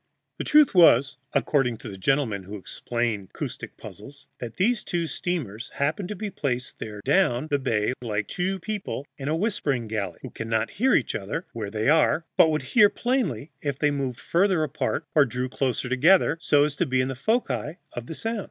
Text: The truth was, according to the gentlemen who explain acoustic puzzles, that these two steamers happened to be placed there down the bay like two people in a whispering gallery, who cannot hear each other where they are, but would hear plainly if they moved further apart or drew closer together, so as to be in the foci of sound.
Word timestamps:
The 0.39 0.43
truth 0.45 0.73
was, 0.73 1.17
according 1.33 1.77
to 1.77 1.87
the 1.87 1.95
gentlemen 1.95 2.41
who 2.41 2.57
explain 2.57 3.25
acoustic 3.31 3.77
puzzles, 3.77 4.25
that 4.39 4.55
these 4.55 4.83
two 4.83 5.05
steamers 5.05 5.69
happened 5.75 6.09
to 6.09 6.15
be 6.15 6.31
placed 6.31 6.79
there 6.79 7.01
down 7.05 7.49
the 7.51 7.59
bay 7.59 7.93
like 8.01 8.27
two 8.27 8.57
people 8.57 9.05
in 9.19 9.27
a 9.27 9.35
whispering 9.35 9.87
gallery, 9.87 10.17
who 10.23 10.31
cannot 10.31 10.71
hear 10.71 10.95
each 10.95 11.13
other 11.13 11.45
where 11.53 11.69
they 11.69 11.87
are, 11.87 12.25
but 12.35 12.49
would 12.49 12.63
hear 12.73 12.89
plainly 12.89 13.51
if 13.61 13.77
they 13.77 13.91
moved 13.91 14.19
further 14.19 14.63
apart 14.63 15.05
or 15.13 15.23
drew 15.23 15.47
closer 15.47 15.87
together, 15.87 16.35
so 16.41 16.63
as 16.65 16.75
to 16.77 16.87
be 16.87 16.99
in 16.99 17.07
the 17.07 17.15
foci 17.15 17.77
of 17.93 18.17
sound. 18.17 18.39